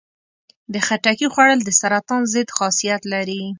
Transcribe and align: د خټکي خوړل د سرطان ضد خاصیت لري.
د 0.73 0.75
خټکي 0.85 1.27
خوړل 1.33 1.59
د 1.63 1.69
سرطان 1.79 2.21
ضد 2.33 2.49
خاصیت 2.57 3.01
لري. 3.13 3.41